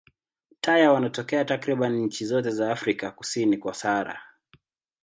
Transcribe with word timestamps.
Taya 0.61 0.91
wanatokea 0.93 1.45
takriban 1.45 1.95
nchi 1.97 2.25
zote 2.25 2.51
za 2.51 2.71
Afrika 2.71 3.11
kusini 3.11 3.57
kwa 3.57 3.73
Sahara. 3.73 4.21